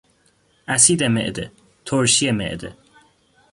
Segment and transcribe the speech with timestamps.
[0.67, 1.51] اسید معده،
[1.85, 2.75] ترشی معده